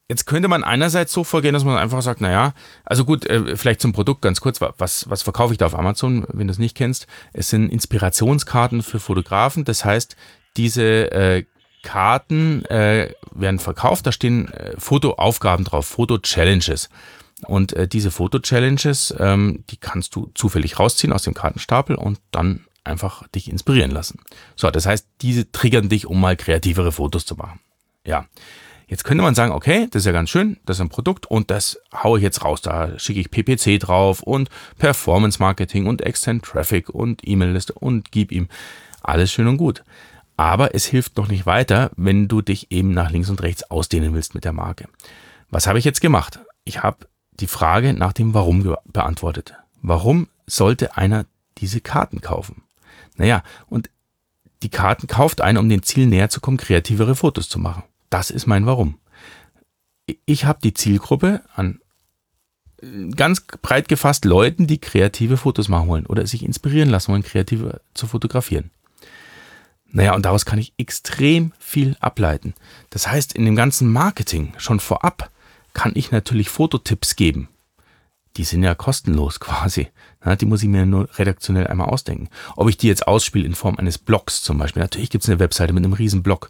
Jetzt 0.10 0.26
könnte 0.26 0.50
man 0.50 0.66
einerseits 0.66 1.14
so 1.14 1.24
vorgehen, 1.24 1.54
dass 1.54 1.64
man 1.64 1.78
einfach 1.78 2.02
sagt, 2.02 2.20
naja, 2.20 2.54
also 2.84 3.06
gut, 3.06 3.26
äh, 3.26 3.56
vielleicht 3.56 3.82
zum 3.82 3.94
Produkt 3.94 4.22
ganz 4.22 4.42
kurz, 4.42 4.60
was, 4.60 5.10
was 5.10 5.22
verkaufe 5.22 5.54
ich 5.54 5.58
da 5.58 5.66
auf 5.66 5.80
Amazon, 5.80 6.26
wenn 6.28 6.48
du 6.48 6.52
es 6.52 6.60
nicht 6.60 6.76
kennst? 6.76 7.08
Es 7.32 7.50
sind 7.50 7.70
Inspirationskarten 7.70 8.84
für 8.84 9.00
Fotografen. 9.00 9.64
Das 9.64 9.86
heißt, 9.86 10.18
diese 10.58 11.12
äh, 11.12 11.46
Karten 11.84 12.66
äh, 12.66 13.14
werden 13.32 13.60
verkauft, 13.60 14.08
da 14.08 14.12
stehen 14.12 14.52
äh, 14.52 14.74
Fotoaufgaben 14.78 15.66
drauf, 15.66 15.86
Foto-Challenges. 15.86 16.90
Und 17.46 17.74
äh, 17.74 17.88
diese 17.88 18.10
Foto-Challenges, 18.10 19.14
ähm, 19.20 19.64
die 19.70 19.78
kannst 19.78 20.16
du 20.16 20.32
zufällig 20.34 20.80
rausziehen 20.80 21.14
aus 21.14 21.24
dem 21.24 21.34
Kartenstapel 21.34 21.96
und 21.96 22.20
dann 22.32 22.66
einfach 22.84 23.28
dich 23.30 23.50
inspirieren 23.50 23.92
lassen. 23.92 24.20
So, 24.56 24.72
das 24.72 24.86
heißt, 24.86 25.08
diese 25.22 25.52
triggern 25.52 25.90
dich, 25.90 26.08
um 26.08 26.20
mal 26.20 26.36
kreativere 26.36 26.92
Fotos 26.92 27.26
zu 27.26 27.36
machen. 27.36 27.60
Ja. 28.06 28.26
Jetzt 28.88 29.06
könnte 29.06 29.24
man 29.24 29.34
sagen, 29.34 29.54
okay, 29.54 29.88
das 29.90 30.02
ist 30.02 30.06
ja 30.06 30.12
ganz 30.12 30.30
schön, 30.30 30.58
das 30.66 30.78
ist 30.78 30.82
ein 30.82 30.90
Produkt 30.90 31.26
und 31.26 31.50
das 31.50 31.80
haue 31.94 32.20
ich 32.20 32.24
jetzt 32.24 32.44
raus. 32.44 32.62
Da 32.62 33.00
schicke 33.00 33.22
ich 33.22 33.32
PPC 33.32 33.80
drauf 33.80 34.22
und 34.22 34.50
Performance 34.78 35.40
Marketing 35.40 35.88
und 35.88 36.02
Extend 36.02 36.44
Traffic 36.44 36.90
und 36.90 37.22
E-Mail-Liste 37.26 37.74
und 37.74 38.12
gib 38.12 38.32
ihm 38.32 38.50
alles 39.02 39.32
schön 39.32 39.48
und 39.48 39.58
gut. 39.58 39.84
Aber 40.36 40.74
es 40.74 40.86
hilft 40.86 41.18
noch 41.18 41.28
nicht 41.28 41.46
weiter, 41.46 41.92
wenn 41.96 42.28
du 42.28 42.42
dich 42.42 42.72
eben 42.72 42.92
nach 42.92 43.12
links 43.12 43.30
und 43.30 43.42
rechts 43.42 43.70
ausdehnen 43.70 44.14
willst 44.14 44.36
mit 44.36 44.46
der 44.46 44.54
Marke. 44.54 44.88
Was 45.50 45.68
habe 45.68 45.80
ich 45.80 45.86
jetzt 45.86 46.02
gemacht? 46.02 46.40
Ich 46.64 46.82
habe 46.82 47.08
die 47.40 47.48
Frage 47.48 47.94
nach 47.94 48.14
dem 48.14 48.34
Warum 48.34 48.76
beantwortet. 48.86 49.54
Warum 49.82 50.28
sollte 50.48 50.98
einer 50.98 51.26
diese 51.58 51.82
Karten 51.82 52.22
kaufen? 52.22 52.64
Naja, 53.16 53.44
und 53.68 53.90
die 54.64 54.70
Karten 54.70 55.08
kauft 55.08 55.42
einer, 55.42 55.60
um 55.60 55.70
dem 55.70 55.84
Ziel 55.84 56.08
näher 56.08 56.30
zu 56.30 56.40
kommen, 56.40 56.58
kreativere 56.58 57.16
Fotos 57.16 57.50
zu 57.50 57.60
machen. 57.60 57.84
Das 58.10 58.32
ist 58.32 58.48
mein 58.48 58.66
Warum. 58.66 58.98
Ich 60.26 60.46
habe 60.46 60.60
die 60.64 60.74
Zielgruppe 60.74 61.42
an 61.56 61.80
ganz 63.16 63.42
breit 63.62 63.88
gefasst 63.88 64.26
Leuten, 64.26 64.68
die 64.68 64.80
kreative 64.80 65.38
Fotos 65.38 65.70
machen 65.70 65.88
wollen 65.88 66.06
oder 66.06 66.26
sich 66.28 66.44
inspirieren 66.44 66.90
lassen 66.90 67.12
wollen, 67.12 67.24
kreative 67.24 67.82
zu 67.94 68.08
fotografieren. 68.08 68.72
Naja, 69.96 70.16
und 70.16 70.26
daraus 70.26 70.46
kann 70.46 70.58
ich 70.58 70.74
extrem 70.78 71.54
viel 71.60 71.96
ableiten. 72.00 72.56
Das 72.90 73.08
heißt, 73.08 73.34
in 73.34 73.46
dem 73.46 73.56
ganzen 73.56 73.92
Marketing 73.92 74.54
schon 74.58 74.80
vorab 74.80 75.30
kann 75.74 75.92
ich 75.94 76.12
natürlich 76.12 76.50
Fototipps 76.50 77.16
geben. 77.16 77.48
Die 78.36 78.44
sind 78.44 78.64
ja 78.64 78.74
kostenlos 78.74 79.40
quasi. 79.40 79.90
die 80.42 80.46
muss 80.48 80.64
ich 80.64 80.70
mir 80.70 80.88
nur 80.88 81.08
redaktionell 81.20 81.68
einmal 81.68 81.90
ausdenken. 81.90 82.30
Ob 82.56 82.70
ich 82.70 82.78
die 82.78 82.88
jetzt 82.88 83.08
ausspiele 83.08 83.46
in 83.46 83.54
Form 83.54 83.78
eines 83.78 84.00
Blogs 84.00 84.42
zum 84.42 84.58
Beispiel. 84.58 84.82
Natürlich 84.82 85.12
gibt 85.12 85.26
es 85.26 85.30
eine 85.30 85.40
Webseite 85.40 85.74
mit 85.74 85.86
einem 85.86 85.94
riesen 85.94 86.24
Blog. 86.24 86.50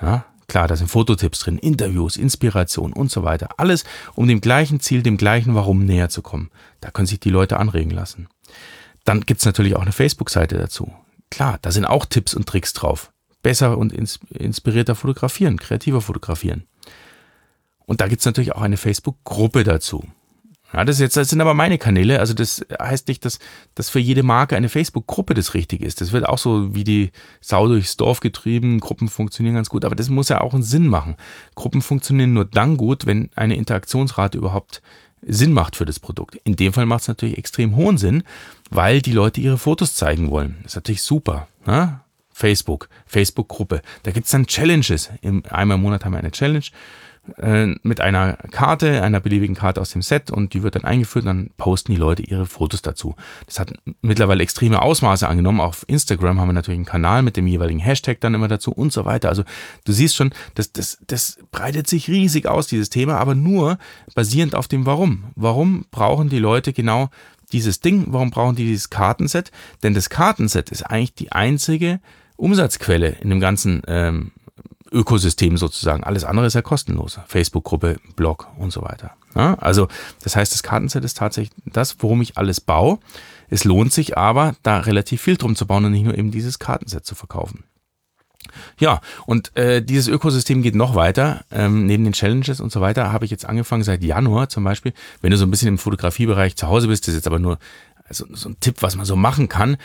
Ja, 0.00 0.24
klar, 0.48 0.66
da 0.66 0.74
sind 0.74 0.88
Fototipps 0.88 1.38
drin, 1.38 1.58
Interviews, 1.58 2.16
Inspiration 2.16 2.92
und 2.92 3.12
so 3.12 3.22
weiter. 3.22 3.50
Alles, 3.58 3.84
um 4.16 4.26
dem 4.26 4.40
gleichen 4.40 4.80
Ziel, 4.80 5.04
dem 5.04 5.18
gleichen 5.18 5.54
Warum 5.54 5.84
näher 5.84 6.08
zu 6.08 6.20
kommen. 6.20 6.50
Da 6.80 6.90
können 6.90 7.06
sich 7.06 7.20
die 7.20 7.30
Leute 7.30 7.60
anregen 7.60 7.92
lassen. 7.92 8.26
Dann 9.04 9.20
gibt's 9.20 9.44
natürlich 9.44 9.76
auch 9.76 9.82
eine 9.82 9.92
Facebook-Seite 9.92 10.58
dazu. 10.58 10.92
Klar, 11.32 11.58
da 11.62 11.70
sind 11.70 11.86
auch 11.86 12.04
Tipps 12.04 12.34
und 12.34 12.46
Tricks 12.46 12.74
drauf. 12.74 13.10
Besser 13.42 13.78
und 13.78 13.90
inspirierter 13.90 14.94
fotografieren, 14.94 15.56
kreativer 15.56 16.02
fotografieren. 16.02 16.66
Und 17.86 18.02
da 18.02 18.06
gibt's 18.06 18.26
natürlich 18.26 18.54
auch 18.54 18.60
eine 18.60 18.76
Facebook-Gruppe 18.76 19.64
dazu. 19.64 20.04
Ja, 20.74 20.84
das, 20.84 20.98
jetzt, 20.98 21.16
das 21.16 21.30
sind 21.30 21.40
aber 21.40 21.54
meine 21.54 21.78
Kanäle. 21.78 22.20
Also 22.20 22.34
das 22.34 22.66
heißt 22.78 23.08
nicht, 23.08 23.24
dass, 23.24 23.38
dass 23.74 23.88
für 23.88 23.98
jede 23.98 24.22
Marke 24.22 24.56
eine 24.56 24.68
Facebook-Gruppe 24.68 25.32
das 25.32 25.54
Richtige 25.54 25.86
ist. 25.86 26.02
Das 26.02 26.12
wird 26.12 26.28
auch 26.28 26.36
so 26.36 26.74
wie 26.74 26.84
die 26.84 27.12
Sau 27.40 27.66
durchs 27.66 27.96
Dorf 27.96 28.20
getrieben. 28.20 28.78
Gruppen 28.78 29.08
funktionieren 29.08 29.54
ganz 29.54 29.70
gut, 29.70 29.86
aber 29.86 29.94
das 29.94 30.10
muss 30.10 30.28
ja 30.28 30.42
auch 30.42 30.52
einen 30.52 30.62
Sinn 30.62 30.86
machen. 30.86 31.16
Gruppen 31.54 31.80
funktionieren 31.80 32.34
nur 32.34 32.44
dann 32.44 32.76
gut, 32.76 33.06
wenn 33.06 33.30
eine 33.36 33.56
Interaktionsrate 33.56 34.36
überhaupt 34.36 34.82
Sinn 35.22 35.52
macht 35.52 35.76
für 35.76 35.84
das 35.84 36.00
Produkt. 36.00 36.36
In 36.44 36.56
dem 36.56 36.72
Fall 36.72 36.86
macht 36.86 37.02
es 37.02 37.08
natürlich 37.08 37.38
extrem 37.38 37.76
hohen 37.76 37.98
Sinn, 37.98 38.24
weil 38.70 39.00
die 39.02 39.12
Leute 39.12 39.40
ihre 39.40 39.58
Fotos 39.58 39.94
zeigen 39.94 40.30
wollen. 40.30 40.56
Das 40.62 40.72
ist 40.72 40.76
natürlich 40.76 41.02
super. 41.02 41.48
Ne? 41.64 42.00
Facebook, 42.32 42.88
Facebook-Gruppe. 43.06 43.82
Da 44.02 44.10
gibt's 44.10 44.30
dann 44.30 44.46
Challenges. 44.46 45.10
Einmal 45.50 45.76
im 45.76 45.82
Monat 45.82 46.04
haben 46.04 46.12
wir 46.12 46.18
eine 46.18 46.30
Challenge 46.30 46.64
mit 47.82 48.00
einer 48.00 48.34
Karte, 48.50 49.00
einer 49.02 49.20
beliebigen 49.20 49.54
Karte 49.54 49.80
aus 49.80 49.90
dem 49.90 50.02
Set 50.02 50.32
und 50.32 50.54
die 50.54 50.64
wird 50.64 50.74
dann 50.74 50.84
eingeführt 50.84 51.24
und 51.24 51.28
dann 51.28 51.50
posten 51.56 51.92
die 51.92 51.98
Leute 51.98 52.22
ihre 52.22 52.46
Fotos 52.46 52.82
dazu. 52.82 53.14
Das 53.46 53.60
hat 53.60 53.72
mittlerweile 54.00 54.42
extreme 54.42 54.82
Ausmaße 54.82 55.28
angenommen. 55.28 55.60
Auf 55.60 55.84
Instagram 55.86 56.40
haben 56.40 56.48
wir 56.48 56.52
natürlich 56.52 56.78
einen 56.78 56.84
Kanal 56.84 57.22
mit 57.22 57.36
dem 57.36 57.46
jeweiligen 57.46 57.78
Hashtag 57.78 58.20
dann 58.20 58.34
immer 58.34 58.48
dazu 58.48 58.72
und 58.72 58.92
so 58.92 59.04
weiter. 59.04 59.28
Also 59.28 59.44
du 59.84 59.92
siehst 59.92 60.16
schon, 60.16 60.32
das, 60.56 60.72
das, 60.72 60.98
das 61.06 61.38
breitet 61.52 61.86
sich 61.86 62.08
riesig 62.08 62.46
aus, 62.46 62.66
dieses 62.66 62.90
Thema, 62.90 63.18
aber 63.18 63.36
nur 63.36 63.78
basierend 64.16 64.56
auf 64.56 64.66
dem 64.66 64.84
Warum. 64.84 65.24
Warum 65.36 65.86
brauchen 65.92 66.28
die 66.28 66.40
Leute 66.40 66.72
genau 66.72 67.08
dieses 67.52 67.78
Ding? 67.78 68.06
Warum 68.08 68.30
brauchen 68.30 68.56
die 68.56 68.66
dieses 68.66 68.90
Kartenset? 68.90 69.52
Denn 69.84 69.94
das 69.94 70.10
Kartenset 70.10 70.70
ist 70.70 70.82
eigentlich 70.82 71.14
die 71.14 71.30
einzige 71.30 72.00
Umsatzquelle 72.36 73.16
in 73.20 73.30
dem 73.30 73.38
ganzen 73.38 73.82
ähm, 73.86 74.32
Ökosystem 74.92 75.56
sozusagen. 75.56 76.04
Alles 76.04 76.24
andere 76.24 76.46
ist 76.46 76.54
ja 76.54 76.62
kostenlos. 76.62 77.18
Facebook-Gruppe, 77.26 77.98
Blog 78.16 78.48
und 78.58 78.72
so 78.72 78.82
weiter. 78.82 79.12
Ja, 79.34 79.54
also 79.54 79.88
das 80.22 80.36
heißt, 80.36 80.52
das 80.52 80.62
Kartenset 80.62 81.04
ist 81.04 81.16
tatsächlich 81.16 81.54
das, 81.64 81.96
worum 82.00 82.20
ich 82.22 82.36
alles 82.36 82.60
baue. 82.60 82.98
Es 83.48 83.64
lohnt 83.64 83.92
sich 83.92 84.16
aber, 84.16 84.54
da 84.62 84.78
relativ 84.78 85.22
viel 85.22 85.36
drum 85.36 85.56
zu 85.56 85.66
bauen 85.66 85.84
und 85.84 85.92
nicht 85.92 86.04
nur 86.04 86.16
eben 86.16 86.30
dieses 86.30 86.58
Kartenset 86.58 87.04
zu 87.04 87.14
verkaufen. 87.14 87.64
Ja, 88.78 89.00
und 89.26 89.56
äh, 89.56 89.82
dieses 89.82 90.08
Ökosystem 90.08 90.62
geht 90.62 90.74
noch 90.74 90.94
weiter. 90.94 91.44
Ähm, 91.50 91.86
neben 91.86 92.04
den 92.04 92.12
Challenges 92.12 92.60
und 92.60 92.72
so 92.72 92.80
weiter 92.80 93.12
habe 93.12 93.24
ich 93.24 93.30
jetzt 93.30 93.44
angefangen 93.44 93.84
seit 93.84 94.02
Januar 94.02 94.48
zum 94.48 94.64
Beispiel, 94.64 94.92
wenn 95.20 95.30
du 95.30 95.36
so 95.36 95.46
ein 95.46 95.50
bisschen 95.50 95.68
im 95.68 95.78
Fotografiebereich 95.78 96.56
zu 96.56 96.66
Hause 96.66 96.88
bist, 96.88 97.06
das 97.06 97.14
ist 97.14 97.20
jetzt 97.20 97.26
aber 97.26 97.38
nur 97.38 97.58
also 98.12 98.34
so 98.34 98.50
ein 98.50 98.60
Tipp, 98.60 98.82
was 98.82 98.96
man 98.96 99.06
so 99.06 99.16
machen 99.16 99.48
kann, 99.48 99.76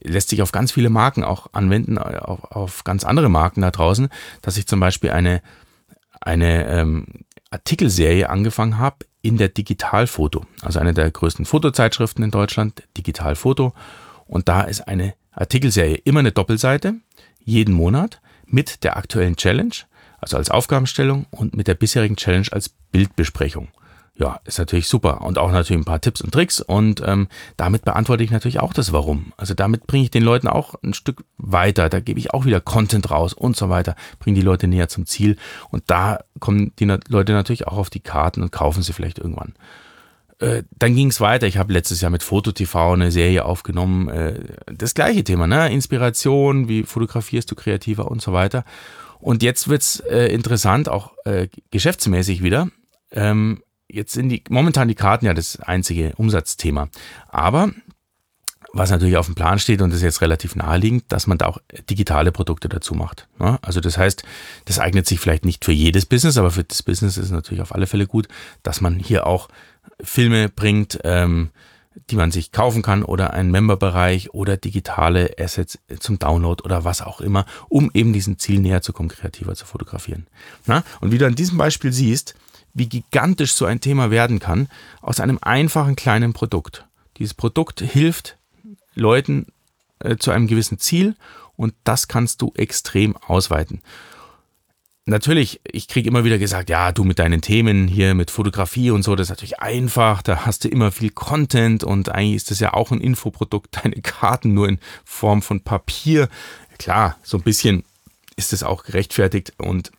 lässt 0.00 0.30
sich 0.30 0.42
auf 0.42 0.52
ganz 0.52 0.72
viele 0.72 0.90
Marken 0.90 1.22
auch 1.22 1.48
anwenden, 1.52 1.98
auf, 1.98 2.44
auf 2.44 2.84
ganz 2.84 3.04
andere 3.04 3.28
Marken 3.28 3.62
da 3.62 3.70
draußen, 3.70 4.08
dass 4.42 4.56
ich 4.56 4.66
zum 4.66 4.80
Beispiel 4.80 5.10
eine, 5.10 5.42
eine 6.20 6.66
ähm, 6.66 7.06
Artikelserie 7.50 8.28
angefangen 8.28 8.78
habe 8.78 9.06
in 9.22 9.36
der 9.36 9.48
Digitalfoto, 9.48 10.44
also 10.62 10.78
eine 10.78 10.94
der 10.94 11.10
größten 11.10 11.44
Fotozeitschriften 11.44 12.24
in 12.24 12.30
Deutschland, 12.30 12.82
Digitalfoto. 12.96 13.72
Und 14.26 14.48
da 14.48 14.62
ist 14.62 14.86
eine 14.86 15.14
Artikelserie 15.32 15.96
immer 16.04 16.20
eine 16.20 16.32
Doppelseite, 16.32 16.94
jeden 17.44 17.74
Monat 17.74 18.20
mit 18.46 18.84
der 18.84 18.96
aktuellen 18.96 19.36
Challenge, 19.36 19.74
also 20.18 20.36
als 20.36 20.50
Aufgabenstellung 20.50 21.26
und 21.30 21.56
mit 21.56 21.68
der 21.68 21.74
bisherigen 21.74 22.16
Challenge 22.16 22.48
als 22.50 22.68
Bildbesprechung 22.68 23.68
ja, 24.18 24.40
ist 24.44 24.58
natürlich 24.58 24.88
super. 24.88 25.22
Und 25.22 25.38
auch 25.38 25.52
natürlich 25.52 25.80
ein 25.80 25.84
paar 25.84 26.00
Tipps 26.00 26.20
und 26.20 26.32
Tricks. 26.32 26.60
Und 26.60 27.02
ähm, 27.06 27.28
damit 27.56 27.84
beantworte 27.84 28.24
ich 28.24 28.32
natürlich 28.32 28.58
auch 28.58 28.72
das 28.72 28.92
Warum. 28.92 29.32
Also 29.36 29.54
damit 29.54 29.86
bringe 29.86 30.04
ich 30.04 30.10
den 30.10 30.24
Leuten 30.24 30.48
auch 30.48 30.74
ein 30.82 30.92
Stück 30.92 31.24
weiter. 31.36 31.88
Da 31.88 32.00
gebe 32.00 32.18
ich 32.18 32.34
auch 32.34 32.44
wieder 32.44 32.60
Content 32.60 33.10
raus 33.12 33.32
und 33.32 33.56
so 33.56 33.68
weiter. 33.68 33.94
Bringe 34.18 34.34
die 34.34 34.44
Leute 34.44 34.66
näher 34.66 34.88
zum 34.88 35.06
Ziel. 35.06 35.36
Und 35.70 35.84
da 35.86 36.18
kommen 36.40 36.72
die 36.80 36.84
Leute 37.08 37.32
natürlich 37.32 37.68
auch 37.68 37.76
auf 37.76 37.90
die 37.90 38.00
Karten 38.00 38.42
und 38.42 38.50
kaufen 38.50 38.82
sie 38.82 38.92
vielleicht 38.92 39.18
irgendwann. 39.18 39.54
Äh, 40.40 40.64
dann 40.76 40.96
ging 40.96 41.08
es 41.08 41.20
weiter. 41.20 41.46
Ich 41.46 41.56
habe 41.56 41.72
letztes 41.72 42.00
Jahr 42.00 42.10
mit 42.10 42.24
FotoTV 42.24 42.74
eine 42.92 43.12
Serie 43.12 43.44
aufgenommen. 43.44 44.08
Äh, 44.08 44.40
das 44.66 44.94
gleiche 44.94 45.22
Thema, 45.22 45.46
ne? 45.46 45.72
Inspiration, 45.72 46.68
wie 46.68 46.82
fotografierst 46.82 47.48
du 47.50 47.54
kreativer 47.54 48.10
und 48.10 48.20
so 48.20 48.32
weiter. 48.32 48.64
Und 49.20 49.44
jetzt 49.44 49.68
wird's 49.68 50.00
äh, 50.00 50.26
interessant, 50.26 50.88
auch 50.88 51.12
äh, 51.24 51.48
geschäftsmäßig 51.70 52.42
wieder. 52.42 52.68
Ähm, 53.12 53.62
Jetzt 53.88 54.12
sind 54.12 54.28
die 54.28 54.42
momentan 54.50 54.88
die 54.88 54.94
Karten 54.94 55.26
ja 55.26 55.34
das 55.34 55.60
einzige 55.60 56.12
Umsatzthema. 56.16 56.88
Aber 57.28 57.70
was 58.72 58.90
natürlich 58.90 59.16
auf 59.16 59.26
dem 59.26 59.34
Plan 59.34 59.58
steht 59.58 59.80
und 59.80 59.90
das 59.90 59.98
ist 59.98 60.04
jetzt 60.04 60.20
relativ 60.20 60.54
naheliegend, 60.54 61.04
dass 61.08 61.26
man 61.26 61.38
da 61.38 61.46
auch 61.46 61.58
digitale 61.88 62.32
Produkte 62.32 62.68
dazu 62.68 62.94
macht. 62.94 63.26
Also 63.62 63.80
das 63.80 63.96
heißt, 63.96 64.22
das 64.66 64.78
eignet 64.78 65.06
sich 65.06 65.20
vielleicht 65.20 65.46
nicht 65.46 65.64
für 65.64 65.72
jedes 65.72 66.04
Business, 66.04 66.36
aber 66.36 66.50
für 66.50 66.64
das 66.64 66.82
Business 66.82 67.16
ist 67.16 67.26
es 67.26 67.30
natürlich 67.30 67.62
auf 67.62 67.74
alle 67.74 67.86
Fälle 67.86 68.06
gut, 68.06 68.28
dass 68.62 68.80
man 68.80 68.98
hier 68.98 69.26
auch 69.26 69.48
Filme 70.02 70.48
bringt, 70.48 71.00
ähm, 71.04 71.50
die 72.10 72.16
man 72.16 72.30
sich 72.30 72.52
kaufen 72.52 72.82
kann 72.82 73.02
oder 73.02 73.32
einen 73.32 73.50
Memberbereich 73.50 74.34
oder 74.34 74.56
digitale 74.56 75.34
Assets 75.38 75.78
zum 75.98 76.18
Download 76.18 76.62
oder 76.62 76.84
was 76.84 77.02
auch 77.02 77.20
immer, 77.20 77.46
um 77.68 77.90
eben 77.94 78.12
diesem 78.12 78.38
Ziel 78.38 78.60
näher 78.60 78.82
zu 78.82 78.92
kommen, 78.92 79.08
kreativer 79.08 79.54
zu 79.54 79.66
fotografieren. 79.66 80.26
Und 81.00 81.10
wie 81.10 81.18
du 81.18 81.26
an 81.26 81.34
diesem 81.34 81.58
Beispiel 81.58 81.92
siehst, 81.92 82.34
wie 82.74 82.88
gigantisch 82.88 83.52
so 83.54 83.64
ein 83.64 83.80
Thema 83.80 84.10
werden 84.10 84.38
kann 84.38 84.68
aus 85.00 85.20
einem 85.20 85.38
einfachen 85.40 85.96
kleinen 85.96 86.32
Produkt. 86.32 86.86
Dieses 87.18 87.34
Produkt 87.34 87.80
hilft 87.80 88.36
Leuten 88.94 89.46
äh, 90.00 90.16
zu 90.16 90.30
einem 90.30 90.46
gewissen 90.46 90.78
Ziel 90.78 91.16
und 91.56 91.74
das 91.84 92.08
kannst 92.08 92.40
du 92.42 92.52
extrem 92.54 93.16
ausweiten. 93.16 93.82
Natürlich, 95.06 95.60
ich 95.64 95.88
kriege 95.88 96.06
immer 96.06 96.24
wieder 96.24 96.36
gesagt, 96.36 96.68
ja, 96.68 96.92
du 96.92 97.02
mit 97.02 97.18
deinen 97.18 97.40
Themen 97.40 97.88
hier 97.88 98.14
mit 98.14 98.30
Fotografie 98.30 98.90
und 98.90 99.02
so, 99.02 99.16
das 99.16 99.28
ist 99.28 99.30
natürlich 99.30 99.58
einfach, 99.58 100.20
da 100.20 100.44
hast 100.44 100.64
du 100.64 100.68
immer 100.68 100.92
viel 100.92 101.08
Content 101.08 101.82
und 101.82 102.10
eigentlich 102.10 102.36
ist 102.36 102.50
das 102.50 102.60
ja 102.60 102.74
auch 102.74 102.90
ein 102.90 103.00
Infoprodukt, 103.00 103.76
deine 103.82 104.02
Karten 104.02 104.52
nur 104.52 104.68
in 104.68 104.78
Form 105.04 105.40
von 105.40 105.62
Papier. 105.62 106.28
Klar, 106.78 107.16
so 107.22 107.38
ein 107.38 107.42
bisschen 107.42 107.84
ist 108.36 108.52
es 108.52 108.62
auch 108.62 108.84
gerechtfertigt 108.84 109.54
und 109.56 109.90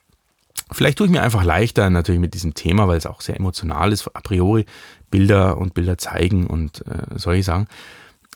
Vielleicht 0.71 0.97
tue 0.97 1.07
ich 1.07 1.11
mir 1.11 1.23
einfach 1.23 1.43
leichter 1.43 1.89
natürlich 1.89 2.21
mit 2.21 2.33
diesem 2.33 2.53
Thema, 2.53 2.87
weil 2.87 2.97
es 2.97 3.05
auch 3.05 3.21
sehr 3.21 3.37
emotional 3.37 3.91
ist, 3.91 4.07
a 4.07 4.21
priori 4.21 4.65
Bilder 5.09 5.57
und 5.57 5.73
Bilder 5.73 5.97
zeigen 5.97 6.47
und 6.47 6.85
äh, 6.87 7.17
solche 7.17 7.43
Sachen. 7.43 7.67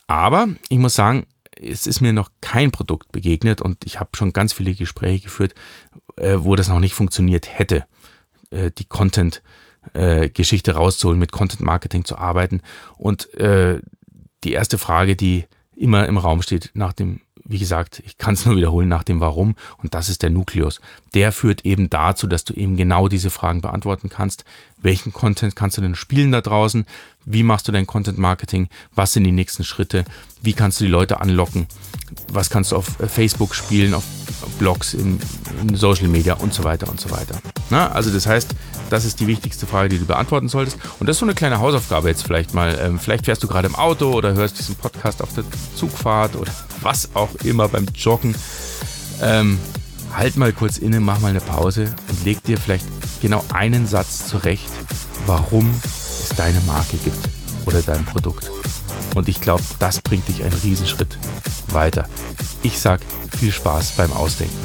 Aber 0.08 0.48
ich 0.70 0.80
muss 0.80 0.96
sagen, 0.96 1.28
es 1.56 1.88
ist 1.88 2.02
mir 2.02 2.14
noch 2.14 2.30
kein 2.42 2.72
Produkt 2.72 3.12
begegnet 3.12 3.62
und 3.62 3.86
ich 3.86 4.00
habe 4.00 4.10
schon 4.16 4.34
ganz 4.34 4.54
viele 4.54 4.74
Gespräche 4.74 5.26
geführt, 5.26 5.54
äh, 6.16 6.38
wo 6.40 6.56
das 6.56 6.68
noch 6.68 6.80
nicht 6.80 6.94
funktioniert 6.94 7.58
hätte, 7.58 7.86
äh, 8.50 8.72
die 8.72 8.86
Content-Geschichte 8.86 10.72
äh, 10.72 10.74
rauszuholen, 10.74 11.20
mit 11.20 11.32
Content-Marketing 11.32 12.06
zu 12.06 12.18
arbeiten. 12.18 12.62
Und 12.98 13.34
äh, 13.36 13.80
die 14.44 14.54
erste 14.54 14.78
Frage, 14.78 15.16
die 15.16 15.46
immer 15.76 16.08
im 16.08 16.18
Raum 16.18 16.42
steht 16.42 16.72
nach 16.74 16.94
dem 16.94 17.22
wie 17.46 17.60
gesagt, 17.60 18.02
ich 18.06 18.18
kann 18.18 18.36
es 18.36 18.46
nur 18.46 18.56
wiederholen 18.56 18.88
nach 18.88 19.04
dem 19.04 19.20
Warum 19.20 19.56
und 19.78 19.94
das 19.94 20.10
ist 20.10 20.24
der 20.24 20.30
Nukleus. 20.30 20.80
Der 21.14 21.32
führt 21.32 21.66
eben 21.66 21.90
dazu, 21.90 22.28
dass 22.28 22.46
du 22.46 22.54
eben 22.54 22.78
genau 22.78 23.08
diese 23.08 23.30
Fragen 23.30 23.62
beantworten 23.62 24.10
kannst. 24.10 24.46
Welchen 24.82 25.14
Content 25.14 25.56
kannst 25.56 25.78
du 25.78 25.82
denn 25.82 25.96
spielen 25.96 26.32
da 26.32 26.42
draußen? 26.42 26.86
Wie 27.26 27.44
machst 27.44 27.68
du 27.68 27.72
dein 27.72 27.88
Content 27.88 28.18
Marketing? 28.18 28.70
Was 28.96 29.14
sind 29.14 29.24
die 29.24 29.32
nächsten 29.32 29.64
Schritte? 29.64 30.06
Wie 30.42 30.54
kannst 30.54 30.80
du 30.80 30.86
die 30.86 30.92
Leute 30.92 31.22
anlocken? 31.22 31.68
Was 32.32 32.50
kannst 32.50 32.72
du 32.72 32.76
auf 32.76 33.00
äh, 33.00 33.08
Facebook 33.08 33.56
spielen, 33.56 33.94
auf 33.94 34.04
Blogs, 34.60 34.94
in, 34.94 35.20
in 35.62 35.76
Social 35.76 36.08
Media 36.08 36.36
und 36.36 36.54
so 36.54 36.64
weiter 36.64 36.90
und 36.90 37.00
so 37.00 37.10
weiter. 37.12 37.36
Na, 37.70 37.92
also 37.92 38.12
das 38.12 38.28
heißt, 38.28 38.56
das 38.90 39.06
ist 39.06 39.20
die 39.20 39.28
wichtigste 39.28 39.66
Frage, 39.66 39.90
die 39.90 40.00
du 40.00 40.06
beantworten 40.06 40.50
solltest. 40.50 40.78
Und 41.00 41.08
das 41.08 41.16
ist 41.16 41.20
so 41.20 41.26
eine 41.26 41.36
kleine 41.36 41.60
Hausaufgabe 41.60 42.10
jetzt 42.10 42.24
vielleicht 42.24 42.54
mal. 42.54 42.78
Ähm, 42.82 43.00
vielleicht 43.00 43.26
fährst 43.26 43.44
du 43.44 43.48
gerade 43.48 43.68
im 43.68 43.76
Auto 43.76 44.12
oder 44.12 44.34
hörst 44.34 44.60
diesen 44.60 44.76
Podcast 44.76 45.22
auf 45.22 45.34
der 45.34 45.44
Zugfahrt 45.76 46.36
oder 46.36 46.52
was 46.82 47.10
auch 47.16 47.34
immer 47.44 47.68
beim 47.68 47.86
Joggen. 47.96 48.36
Ähm, 49.22 49.60
halt 50.16 50.38
mal 50.38 50.54
kurz 50.54 50.78
inne, 50.78 51.00
mach 51.00 51.20
mal 51.20 51.30
eine 51.30 51.42
Pause 51.42 51.94
und 52.10 52.26
leg 52.26 52.44
dir 52.44 52.58
vielleicht 52.58 52.86
genau 53.22 53.44
einen 53.54 53.88
Satz 53.88 54.28
zurecht, 54.28 54.70
warum 55.26 55.70
es 55.84 56.30
deine 56.36 56.60
Marke 56.62 56.98
gibt 56.98 57.30
oder 57.66 57.82
dein 57.82 58.06
Produkt. 58.06 58.52
Und 59.16 59.30
ich 59.30 59.42
glaube, 59.42 59.64
das 59.80 60.02
bringt 60.02 60.28
dich 60.28 60.44
einen 60.44 60.54
Riesenschritt 60.54 61.18
weiter. 61.70 62.08
Ich 62.64 62.80
sag 62.80 63.02
viel 63.38 63.52
Spaß 63.52 63.94
beim 63.98 64.12
Ausdenken. 64.12 64.58